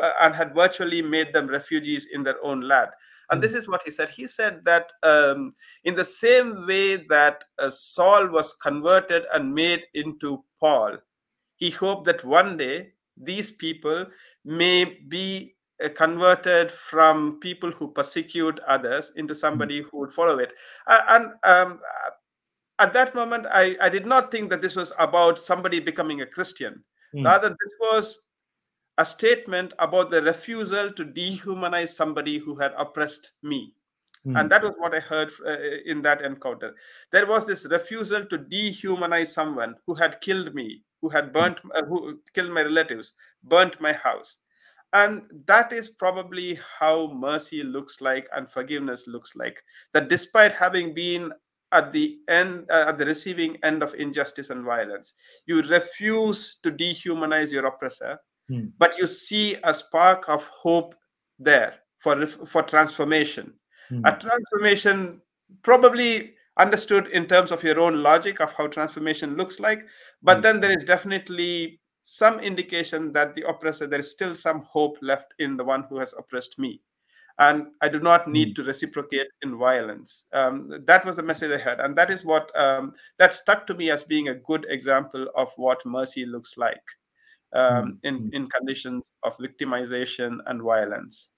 [0.00, 2.90] uh, and had virtually made them refugees in their own land.
[3.30, 4.08] And mm this is what he said.
[4.10, 9.82] He said that um, in the same way that uh, Saul was converted and made
[9.94, 10.98] into Paul,
[11.54, 14.06] he hoped that one day these people
[14.44, 20.52] may be uh, converted from people who persecute others into somebody who would follow it.
[20.86, 21.80] Uh, and um,
[22.78, 26.26] at that moment, I, I did not think that this was about somebody becoming a
[26.26, 26.84] Christian.
[27.14, 27.24] Mm.
[27.24, 28.20] Rather, this was
[28.98, 33.74] a statement about the refusal to dehumanize somebody who had oppressed me.
[34.26, 34.38] Mm.
[34.38, 36.74] And that was what I heard uh, in that encounter.
[37.10, 41.84] There was this refusal to dehumanize someone who had killed me, who had burnt, uh,
[41.84, 44.36] who killed my relatives, burnt my house
[44.92, 50.94] and that is probably how mercy looks like and forgiveness looks like that despite having
[50.94, 51.32] been
[51.72, 55.14] at the end uh, at the receiving end of injustice and violence
[55.46, 58.66] you refuse to dehumanize your oppressor hmm.
[58.78, 60.94] but you see a spark of hope
[61.38, 63.52] there for for transformation
[63.88, 64.04] hmm.
[64.04, 65.20] a transformation
[65.62, 69.86] probably understood in terms of your own logic of how transformation looks like
[70.22, 70.42] but hmm.
[70.42, 75.34] then there is definitely some indication that the oppressor, there is still some hope left
[75.38, 76.80] in the one who has oppressed me.
[77.38, 78.54] And I do not need mm.
[78.56, 80.24] to reciprocate in violence.
[80.32, 81.80] Um, that was the message I had.
[81.80, 85.50] And that is what um, that stuck to me as being a good example of
[85.56, 86.82] what mercy looks like
[87.54, 87.96] um, mm.
[88.02, 88.28] in, hmm.
[88.34, 91.28] in conditions of victimization and violence.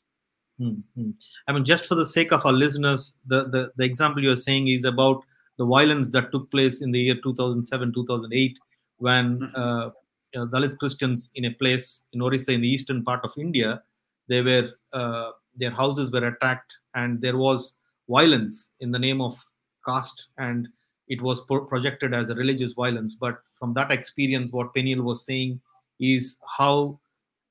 [0.61, 1.11] Mm-hmm.
[1.49, 4.69] I mean, just for the sake of our listeners, the, the, the example you're saying
[4.69, 5.25] is about
[5.59, 8.59] the violence that took place in the year 2007 2008
[8.99, 9.55] when mm-hmm.
[9.55, 9.91] uh,
[10.37, 13.83] uh, Dalit Christians in a place in Orissa in the eastern part of India.
[14.29, 17.77] They were uh, their houses were attacked, and there was
[18.09, 19.39] violence in the name of
[19.87, 20.69] caste, and
[21.09, 23.15] it was pro- projected as a religious violence.
[23.15, 25.61] But from that experience, what Peniel was saying
[26.01, 26.99] is how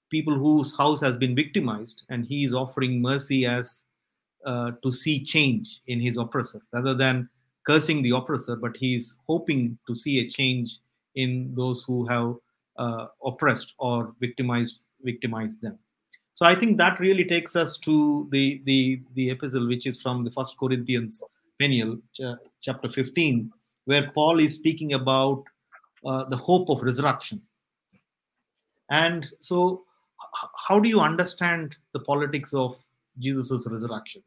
[0.10, 3.86] people whose house has been victimized, and he is offering mercy as
[4.46, 7.30] uh, to see change in his oppressor, rather than
[7.63, 10.80] cursing the oppressor, but he is hoping to see a change
[11.15, 12.36] in those who have
[12.82, 15.78] uh, oppressed or victimized victimized them.
[16.34, 17.96] So i think that really takes us to
[18.32, 18.80] the the
[19.17, 21.24] the epistle which is from the first corinthians
[21.60, 23.52] Peniel, ch- chapter 15
[23.86, 25.44] where paul is speaking about
[26.06, 27.41] uh, the hope of resurrection.
[28.89, 29.84] And so
[30.24, 32.76] h- how do you understand the politics of
[33.20, 34.24] jesus' resurrection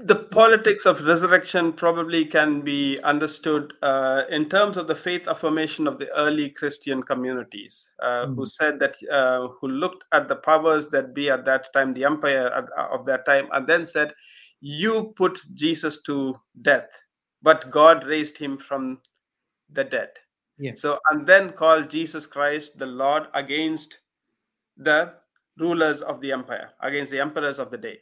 [0.00, 5.86] the politics of resurrection probably can be understood uh, in terms of the faith affirmation
[5.86, 8.34] of the early Christian communities, uh, mm.
[8.34, 12.04] who said that, uh, who looked at the powers that be at that time, the
[12.04, 12.48] empire
[12.90, 14.12] of that time, and then said,
[14.60, 16.88] You put Jesus to death,
[17.42, 19.00] but God raised him from
[19.70, 20.10] the dead.
[20.58, 20.72] Yeah.
[20.74, 23.98] So, and then called Jesus Christ the Lord against
[24.76, 25.14] the
[25.58, 27.98] rulers of the empire, against the emperors of the day.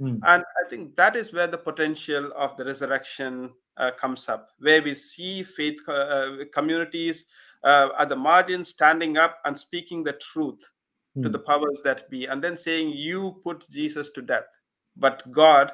[0.00, 0.20] Mm.
[0.24, 4.82] And I think that is where the potential of the resurrection uh, comes up, where
[4.82, 7.26] we see faith uh, communities
[7.62, 10.60] uh, at the margins standing up and speaking the truth
[11.16, 11.22] mm.
[11.22, 14.46] to the powers that be, and then saying, You put Jesus to death,
[14.96, 15.72] but God,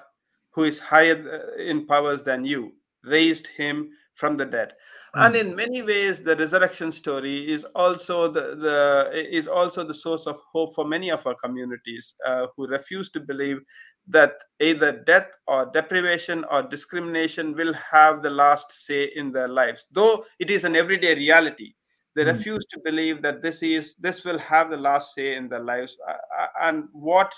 [0.50, 1.14] who is higher
[1.59, 2.72] uh, in powers than you,
[3.04, 4.72] raised him from the dead
[5.14, 10.26] and in many ways the resurrection story is also the, the is also the source
[10.33, 13.59] of hope for many of our communities uh, who refuse to believe
[14.06, 19.87] that either death or deprivation or discrimination will have the last say in their lives
[19.98, 21.70] though it is an everyday reality
[22.14, 22.33] they Mm.
[22.35, 25.96] refuse to believe that this is this will have the last say in their lives
[26.09, 27.33] Uh, uh, and what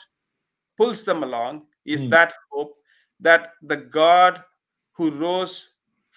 [0.77, 2.11] pulls them along is Mm.
[2.11, 2.73] that hope
[3.21, 4.43] that the god
[4.97, 5.72] who rose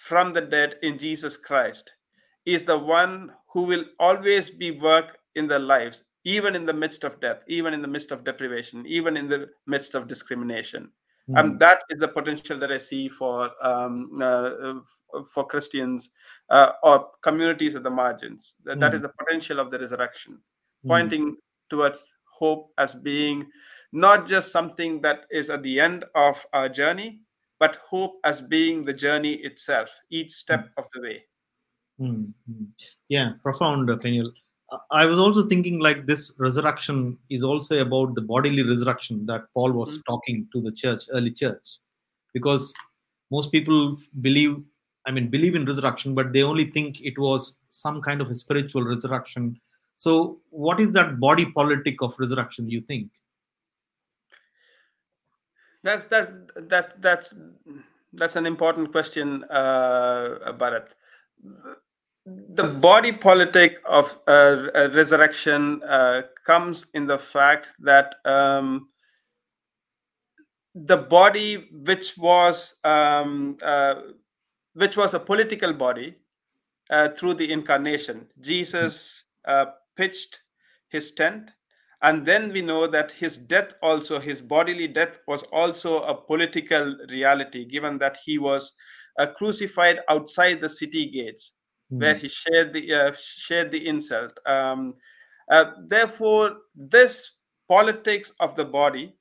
[0.07, 1.93] from the dead in jesus christ
[2.45, 7.03] is the one who will always be work in their lives even in the midst
[7.03, 10.89] of death even in the midst of deprivation even in the midst of discrimination
[11.27, 11.39] Mm.
[11.39, 14.73] and that is the potential that i see for um, uh,
[15.33, 16.11] for christians
[16.51, 18.95] uh, or communities at the margins that, that Mm.
[18.97, 20.37] is the potential of the resurrection
[20.83, 20.89] Mm.
[20.93, 21.35] pointing
[21.71, 23.41] towards hope as being
[23.91, 27.24] not just something that is at the end of our journey
[27.65, 31.17] but hope as being the journey itself each step of the way
[32.01, 32.67] Mm, mm.
[33.08, 34.32] Yeah, profound, Peniel.
[34.69, 39.45] Uh, I was also thinking like this resurrection is also about the bodily resurrection that
[39.54, 40.01] Paul was Mm.
[40.10, 41.78] talking to the church, early church,
[42.34, 42.73] because
[43.32, 44.58] most people believe,
[45.06, 48.36] I mean, believe in resurrection, but they only think it was some kind of a
[48.43, 49.60] spiritual resurrection.
[49.95, 52.69] So, what is that body politic of resurrection?
[52.69, 53.10] You think?
[55.86, 57.34] That's that that that's
[58.13, 60.89] that's an important question uh bharat.
[62.26, 64.32] The body politic of uh,
[64.74, 68.89] uh, resurrection uh, comes in the fact that um,
[70.74, 73.95] the body which was um, uh,
[74.74, 76.15] which was a political body
[76.89, 78.26] uh, through the incarnation.
[78.41, 80.39] Jesus uh, pitched
[80.89, 81.52] his tent
[82.01, 86.95] and then we know that his death also his bodily death was also a political
[87.10, 88.73] reality given that he was
[89.19, 91.53] uh, crucified outside the city gates
[91.91, 94.39] Mm, where he shared the uh, shared the insult.
[94.47, 94.95] Um,
[95.51, 97.36] uh, therefore, this
[97.69, 99.15] politics of the body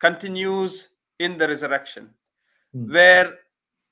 [0.00, 0.88] continues
[1.20, 2.10] in the resurrection,
[2.74, 2.92] Mm.
[2.92, 3.38] where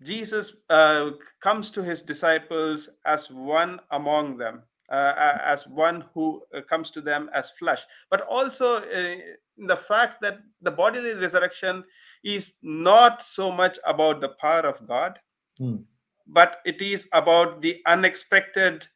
[0.03, 6.91] Jesus uh, comes to his disciples as one among them, as one who uh, comes
[6.91, 9.17] to them as flesh, but also uh,
[9.57, 11.85] the fact that the bodily resurrection
[12.25, 15.19] is not so much about the power of God,
[15.61, 15.83] mm,
[16.27, 18.87] but it is about the unexpected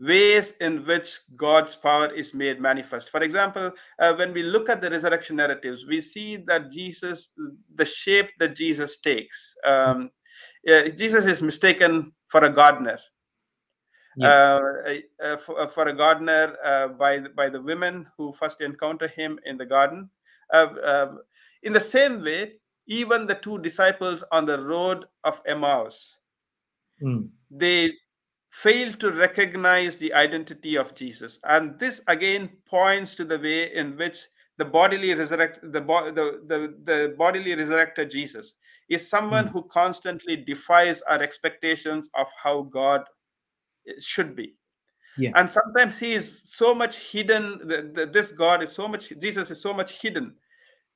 [0.00, 3.10] ways in which God's power is made manifest.
[3.10, 7.32] For example, uh, when we look at the resurrection narratives, we see that Jesus,
[7.74, 10.10] the shape that Jesus takes, um,
[10.96, 12.98] Jesus is mistaken for a gardener.
[14.18, 14.28] Yeah.
[14.28, 18.60] Uh, uh, for, uh, for a gardener uh, by the- by the women who first
[18.60, 20.10] encounter him in the garden.
[20.52, 21.16] Uh, uh,
[21.62, 26.16] in the same way, even the two disciples on the road of Emmaus,
[27.02, 27.92] mm, they
[28.50, 31.38] fail to recognize the identity of Jesus.
[31.44, 34.26] And this again points to the way in which
[34.56, 38.54] the bodily resurrect the, bo- the, the, the bodily resurrected Jesus
[38.88, 39.52] is someone Mm.
[39.52, 43.04] who constantly defies our expectations of how God
[43.98, 44.54] should be.
[45.16, 45.32] Yeah.
[45.34, 49.50] And sometimes he is so much hidden, the, the, this God is so much, Jesus
[49.50, 50.34] is so much hidden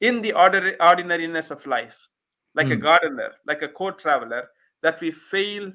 [0.00, 2.08] in the ordinary, ordinariness of life,
[2.54, 2.82] like a Mm.
[2.82, 4.48] gardener, like a court traveler,
[4.82, 5.72] that we fail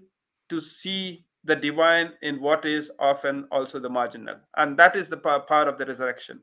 [0.50, 4.36] to see the divine in what is often also the marginal.
[4.56, 6.42] And that is the power of the resurrection.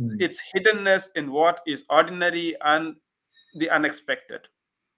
[0.00, 2.96] mm, It's hiddenness in what is ordinary and
[3.56, 4.40] the unexpected.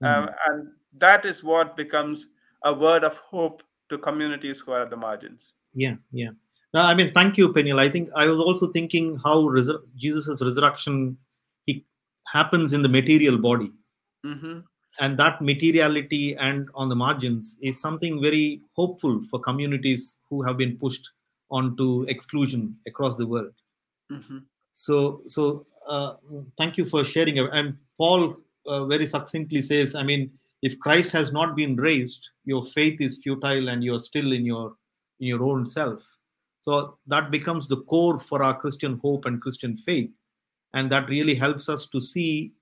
[0.02, 0.06] mm.
[0.06, 2.28] Uh, and that is what becomes
[2.64, 5.54] a word of hope to communities who are at the margins.
[5.74, 6.30] Yeah, yeah.
[6.74, 7.78] No, I mean, thank you, Peniel.
[7.78, 11.16] I think I was also thinking how resur- Jesus' resurrection
[11.64, 11.84] he
[12.32, 13.72] happens in the material body,
[14.24, 14.64] Mhm.
[15.00, 20.56] and that materiality and on the margins is something very hopeful for communities who have
[20.56, 21.10] been pushed
[21.50, 23.54] onto exclusion across the world.
[24.12, 24.44] Mhm.
[24.72, 26.16] So, so uh,
[26.58, 27.38] thank you for sharing.
[27.38, 30.32] And Paul uh, very succinctly says, I mean,
[30.66, 34.74] if Christ has not been raised, your faith is futile, and you're still in your
[35.20, 36.04] in your own self.
[36.60, 40.10] So that becomes the core for our Christian hope and Christian faith,
[40.74, 42.52] and that really helps us to see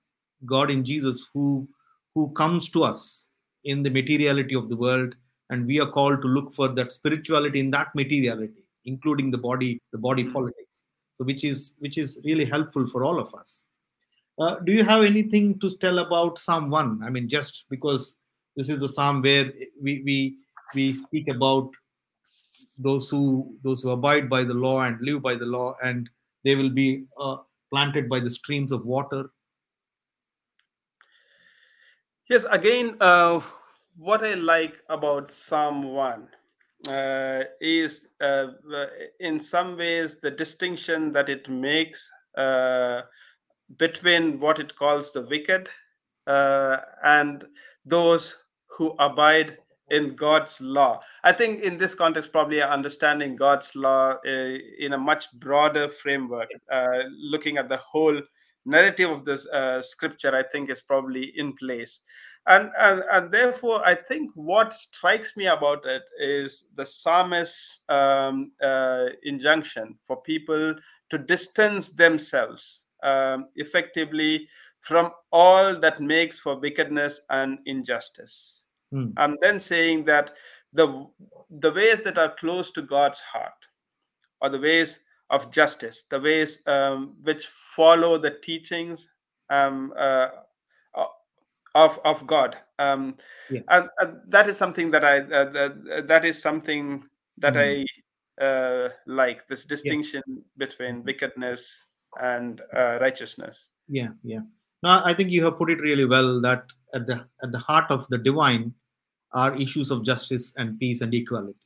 [0.45, 1.67] God in Jesus, who
[2.13, 3.27] who comes to us
[3.63, 5.15] in the materiality of the world,
[5.49, 9.79] and we are called to look for that spirituality in that materiality, including the body,
[9.91, 10.83] the body politics.
[11.15, 13.67] So which is which is really helpful for all of us.
[14.37, 17.01] Uh, do you have anything to tell about Psalm one?
[17.03, 18.17] I mean, just because
[18.55, 20.37] this is the psalm where we we
[20.73, 21.69] we speak about
[22.77, 26.09] those who those who abide by the law and live by the law, and
[26.43, 27.37] they will be uh,
[27.71, 29.29] planted by the streams of water.
[32.29, 33.39] Yes, again, uh,
[33.97, 36.27] what I like about Psalm 1
[36.87, 38.47] uh, is uh,
[39.19, 43.03] in some ways the distinction that it makes uh,
[43.77, 45.69] between what it calls the wicked
[46.27, 47.45] uh, and
[47.85, 48.35] those
[48.67, 49.57] who abide
[49.91, 50.99] in God's law.
[51.23, 56.49] I think in this context, probably understanding God's law uh, in a much broader framework,
[56.71, 58.19] uh, looking at the whole
[58.65, 61.99] narrative of this uh, scripture, I think is probably in place.
[62.47, 68.51] And, and, and therefore, I think what strikes me about it is the psalmist's um,
[68.61, 70.75] uh, injunction for people
[71.09, 74.47] to distance themselves um, effectively
[74.81, 78.65] from all that makes for wickedness and injustice.
[78.91, 79.11] Hmm.
[79.17, 80.33] And then saying that
[80.73, 81.07] the
[81.49, 83.53] the ways that are close to God's heart,
[84.41, 84.99] are the ways
[85.29, 89.07] of justice, the ways um, which follow the teachings
[89.49, 90.29] um, uh,
[91.73, 93.15] of of God, um,
[93.49, 93.61] Yeah.
[93.69, 97.03] and, and that is something that I uh, that, that is something
[97.37, 97.85] that Mhm.
[98.39, 100.21] I uh, like this distinction
[100.57, 101.83] between wickedness
[102.21, 103.67] and uh, righteousness.
[103.87, 104.41] yeah yeah.
[104.83, 106.63] No i think you have put it really well that
[106.93, 108.73] at the at the heart of the divine
[109.33, 111.59] are issues of justice and peace and equality.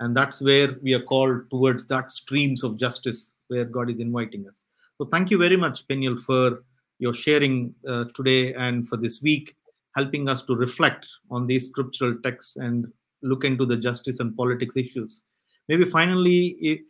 [0.00, 4.46] And that's where we are called towards that streams of justice where god is inviting
[4.48, 4.64] us.
[4.98, 6.64] So thank you very much peniel for
[6.98, 9.54] your sharing uh, today and for this week
[9.94, 12.86] helping us to reflect on these scriptural texts and
[13.22, 15.22] look into the justice and politics issues.
[15.68, 16.84] Maybe finally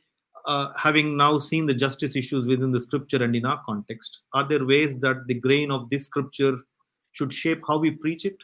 [0.47, 4.47] uh, having now seen the justice issues within the scripture and in our context, are
[4.47, 6.57] there ways that the grain of this scripture
[7.13, 8.37] should shape how we preach it?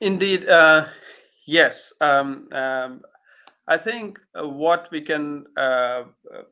[0.00, 0.86] Indeed, uh,
[1.46, 1.92] yes.
[2.00, 3.02] Um, um,
[3.68, 6.04] I think uh, what we can uh,
[6.34, 6.42] uh,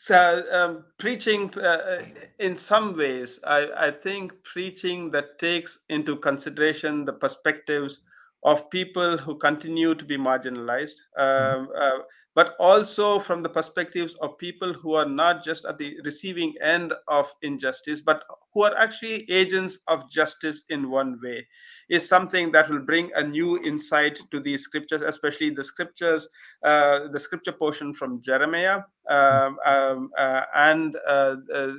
[0.00, 2.02] so um, preaching uh,
[2.38, 8.02] in some ways, I, I think preaching that takes into consideration the perspectives
[8.42, 11.98] of people who continue to be marginalized, um, uh,
[12.34, 16.92] but also from the perspectives of people who are not just at the receiving end
[17.08, 18.22] of injustice, but
[18.54, 21.46] who are actually agents of justice in one way,
[21.90, 26.28] is something that will bring a new insight to these scriptures, especially the scriptures,
[26.62, 31.72] uh, the scripture portion from Jeremiah um, um, uh, and uh, uh,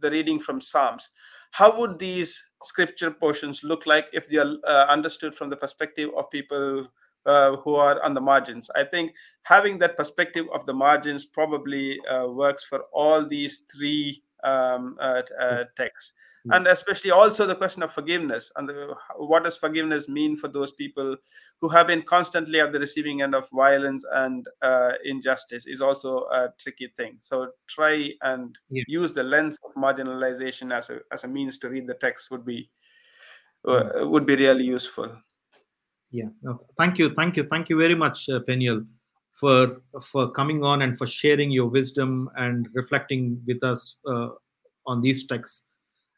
[0.00, 1.08] the reading from Psalms.
[1.50, 6.10] How would these scripture portions look like if they are uh, understood from the perspective
[6.16, 6.86] of people
[7.26, 8.70] uh, who are on the margins?
[8.74, 9.12] I think
[9.42, 15.22] having that perspective of the margins probably uh, works for all these three um, uh,
[15.40, 15.74] uh, Yes.
[15.74, 16.12] texts.
[16.52, 20.72] And especially also the question of forgiveness and the, what does forgiveness mean for those
[20.72, 21.16] people
[21.62, 26.26] who have been constantly at the receiving end of violence and uh, injustice is also
[26.30, 27.16] a tricky thing.
[27.20, 28.84] So try and Yeah.
[28.86, 32.44] use the lens of marginalization as a as a means to read the text would
[32.44, 32.70] be
[33.66, 35.10] uh, would be really useful.
[36.10, 36.28] Yeah.
[36.76, 38.84] Thank you, thank you, thank you very much, uh, Peniel,
[39.34, 44.28] for for coming on and for sharing your wisdom and reflecting with us uh,
[44.86, 45.64] on these texts.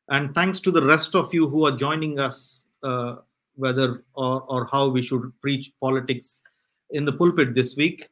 [0.09, 3.17] And thanks to the rest of you who are joining us, uh,
[3.57, 6.43] whether or, or how we should preach politics
[6.91, 8.09] in the pulpit this week.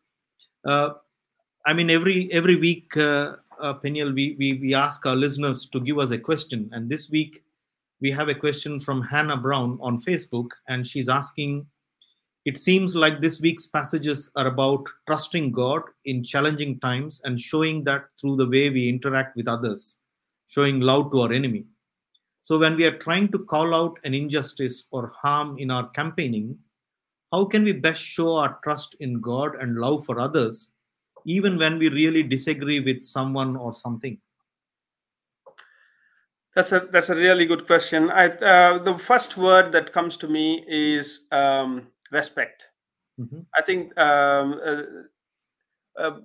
[0.66, 0.90] Uh,
[1.66, 5.80] I mean, every every week, uh, uh, Peniel, we, we we ask our listeners to
[5.80, 7.44] give us a question, and this week
[8.00, 11.66] we have a question from Hannah Brown on Facebook, and she's asking.
[12.44, 17.84] It seems like this week's passages are about trusting God in challenging times and showing
[17.84, 19.98] that through the way we interact with others,
[20.46, 21.64] showing love to our enemy.
[22.42, 26.58] So, when we are trying to call out an injustice or harm in our campaigning,
[27.32, 30.72] how can we best show our trust in God and love for others,
[31.24, 34.18] even when we really disagree with someone or something?
[36.54, 38.10] That's a that's a really good question.
[38.10, 42.64] I uh, the first word that comes to me is um, respect.
[43.20, 43.46] Mhm.
[43.56, 44.82] I think um, uh,
[45.98, 46.20] uh,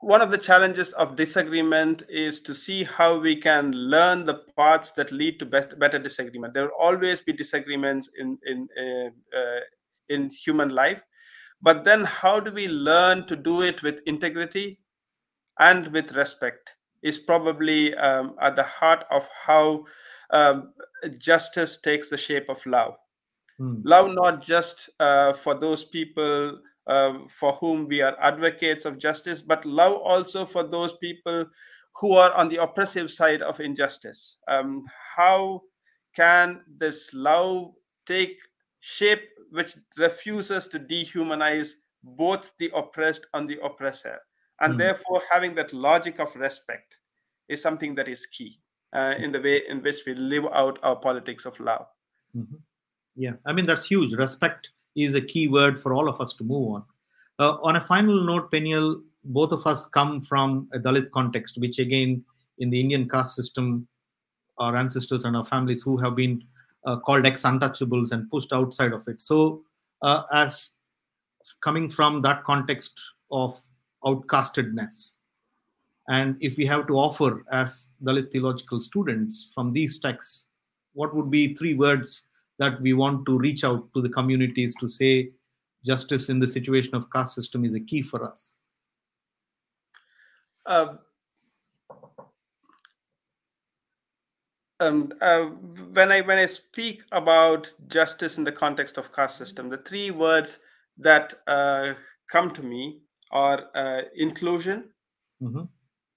[0.00, 4.92] one of the challenges of disagreement is to see how we can learn the paths
[4.92, 6.54] that lead to bet- better disagreement.
[6.54, 9.60] There will always be disagreements in in uh, uh,
[10.08, 11.02] in human life,
[11.60, 14.80] but then how do we learn to do it with integrity
[15.58, 16.72] and with respect?
[17.02, 19.84] Is probably um, at the heart of how
[20.30, 20.74] um,
[21.18, 22.96] justice takes the shape of love
[23.58, 23.80] Hmm.
[23.84, 29.42] love not just uh, for those people uh, for whom we are advocates of justice,
[29.42, 31.44] but love also for those people
[32.00, 34.38] who are on the oppressive side of injustice.
[34.48, 34.84] Um,
[35.16, 35.62] how
[36.14, 37.74] can this love
[38.06, 38.38] take
[38.80, 44.18] shape which refuses to dehumanize both the oppressed and the oppressor?
[44.60, 44.78] And Hmm.
[44.78, 46.96] therefore, having that logic of respect
[47.48, 48.60] is something that is key.
[48.94, 51.86] uh, in the way in which we live out our politics of love.
[52.34, 52.56] Mm-hmm.
[53.18, 54.12] Yeah, I mean, that's huge.
[54.12, 56.84] Respect is a key word for all of us to move on.
[57.40, 61.80] Uh, on a final note, Peniel, both of us come from a Dalit context, which
[61.80, 62.24] again,
[62.58, 63.88] in the Indian caste system,
[64.58, 66.42] our ancestors and our families who have been
[66.86, 69.20] uh, called ex untouchables and pushed outside of it.
[69.20, 69.62] So,
[70.02, 70.72] uh, as
[71.60, 73.00] coming from that context
[73.32, 73.60] of
[74.04, 75.16] outcastedness,
[76.08, 80.48] and if we have to offer as Dalit theological students from these texts,
[80.92, 82.27] what would be three words
[82.58, 85.30] that we want to reach out to the communities to say
[85.84, 88.58] justice in the situation of caste system is a key for us?
[90.66, 90.96] Uh,
[94.80, 95.44] um, uh,
[95.92, 100.10] when I when I speak about justice in the context of caste system, the three
[100.10, 100.58] words
[100.98, 101.94] that uh,
[102.30, 103.00] come to me
[103.30, 104.90] are uh, inclusion,
[105.42, 105.62] mm-hmm.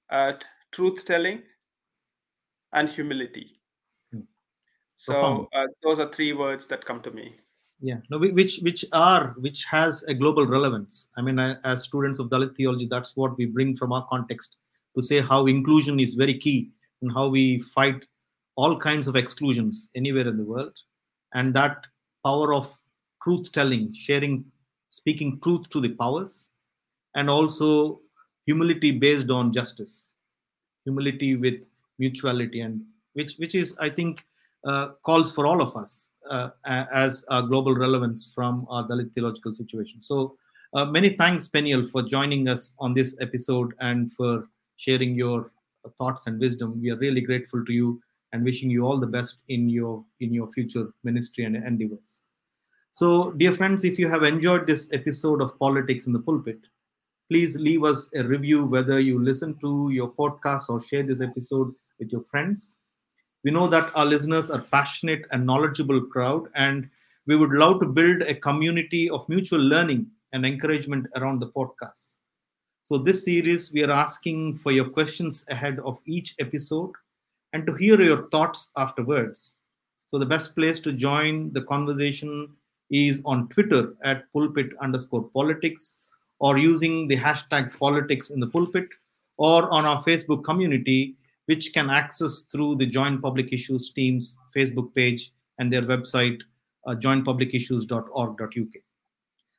[0.10, 0.34] Uh,
[0.74, 1.42] truth telling,
[2.74, 3.61] and humility.
[5.02, 7.36] So uh, those are three words that come to me.
[7.80, 11.08] Yeah, no, which which are which has a global relevance.
[11.18, 14.58] I mean, as students of Dalit theology, that's what we bring from our context
[14.96, 16.70] to say how inclusion is very key
[17.02, 18.06] and how we fight
[18.56, 20.74] all kinds of exclusions anywhere in the world
[21.34, 21.88] and that
[22.24, 22.78] power of
[23.24, 24.46] truth telling sharing
[24.90, 26.52] speaking truth to the powers
[27.16, 28.02] and also
[28.46, 30.16] humility based on justice
[30.84, 31.64] humility with
[31.98, 32.82] mutuality and
[33.14, 34.26] which which is i think
[35.04, 40.02] calls for all of us uh, as a global relevance from our dalit theological situation
[40.02, 40.36] so
[40.74, 44.48] uh, many thanks peniel for joining us on this episode and for
[44.78, 45.52] sharing your
[45.98, 48.00] thoughts and wisdom we are really grateful to you
[48.34, 52.22] and wishing you all the best in your in your future ministry and endeavors.
[52.94, 56.60] So, dear friends, if you have enjoyed this episode of Politics in the Pulpit,
[57.30, 61.74] please leave us a review whether you listen to your podcast or share this episode
[62.00, 62.78] with your friends.
[63.44, 66.90] We know that our listeners are passionate and knowledgeable crowd, and
[67.26, 72.18] we would love to build a community of mutual learning and encouragement around the podcast.
[72.84, 76.92] So, this series, we are asking for your questions ahead of each episode
[77.54, 79.56] and to hear your thoughts afterwards.
[80.08, 82.50] So the best place to join the conversation
[82.90, 86.08] is on Twitter at pulpit underscore politics
[86.40, 88.88] or using the hashtag politics in the pulpit
[89.38, 91.16] or on our Facebook community,
[91.52, 96.40] which can access through the Joint Public Issues team's Facebook page and their website,
[96.88, 98.76] uh, jointpublicissues.org.uk.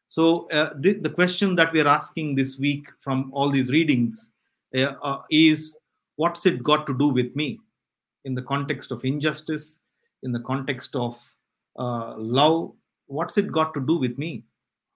[0.09, 4.33] So uh, the, the question that we are asking this week from all these readings
[4.77, 5.77] uh, uh, is,
[6.17, 7.61] what's it got to do with me?
[8.25, 9.81] in the context of injustice,
[10.23, 11.19] in the context of
[11.79, 12.73] uh, love,
[13.07, 14.45] what's it got to do with me?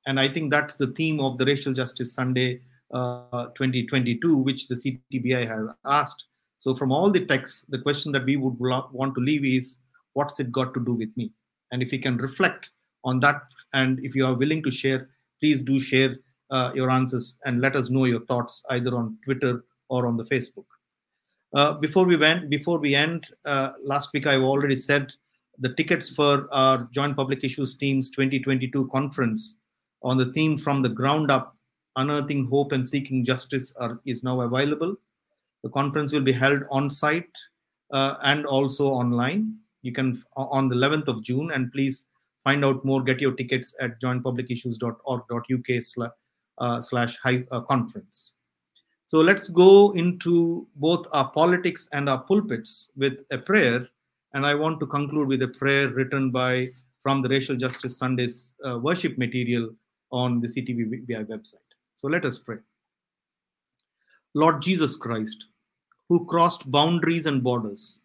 [0.07, 2.61] And I think that's the theme of the Racial Justice Sunday
[2.95, 6.25] uh, 2022, which the CTBI has asked.
[6.67, 9.79] So, from all the texts, the question that we would want to leave is
[10.15, 11.31] what's it got to do with me?
[11.71, 12.71] And if you can reflect
[13.05, 13.43] on that,
[13.73, 15.09] and if you are willing to share,
[15.39, 16.17] please do share
[16.51, 20.25] uh, your answers and let us know your thoughts either on Twitter or on the
[20.25, 20.65] Facebook.
[21.55, 25.13] Uh, before we went, before we end, uh, last week I've already said
[25.61, 29.59] the tickets for our Joint Public Issues Teams 2022 conference
[30.03, 31.57] on the theme from the ground up,
[31.95, 34.97] unearthing hope and seeking justice, are, is now available.
[35.63, 37.35] The conference will be held on site
[37.93, 39.57] uh, and also online.
[39.83, 42.07] You can on the 11th of June, and please
[42.45, 43.03] find out more.
[43.03, 46.11] Get your tickets at jointpublicissues.org.uk
[46.59, 48.35] uh, slash high, uh, conference.
[49.07, 53.89] So let's go into both our politics and our pulpits with a prayer.
[54.35, 58.55] And I want to conclude with a prayer written by from the Racial Justice Sundays
[58.67, 59.71] uh, worship material
[60.11, 61.61] on the CTVBI website.
[61.95, 62.57] So let us pray.
[64.37, 65.47] Lord Jesus Christ,
[66.11, 68.03] who crossed boundaries and borders,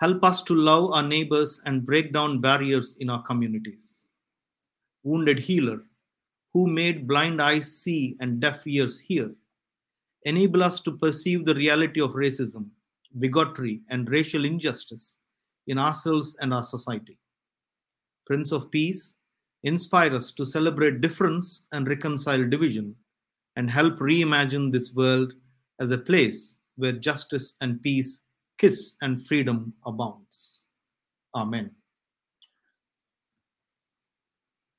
[0.00, 4.04] help us to love our neighbors and break down barriers in our communities.
[5.02, 5.78] Wounded healer,
[6.52, 9.30] who made blind eyes see and deaf ears hear
[10.24, 12.66] enable us to perceive the reality of racism,
[13.18, 15.16] bigotry, and racial injustice
[15.68, 17.16] in ourselves and our society.
[18.26, 19.16] Prince of Peace,
[19.62, 22.94] inspire us to celebrate difference and reconcile division
[23.56, 25.32] and help reimagine this world
[25.80, 28.22] as a place where justice and peace
[28.58, 30.66] kiss and freedom abounds.
[31.34, 31.70] Amen.